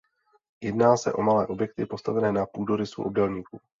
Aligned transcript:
Jedná 0.61 0.97
se 0.97 1.13
o 1.13 1.21
malé 1.21 1.47
objekty 1.47 1.85
postavené 1.85 2.31
na 2.31 2.45
půdorysu 2.45 3.03
obdélníku. 3.03 3.61